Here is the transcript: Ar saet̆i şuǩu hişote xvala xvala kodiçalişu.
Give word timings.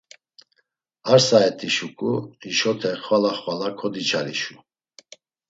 Ar 1.11 1.19
saet̆i 1.27 1.67
şuǩu 1.75 2.13
hişote 2.41 2.91
xvala 3.03 3.31
xvala 3.41 3.69
kodiçalişu. 3.79 4.57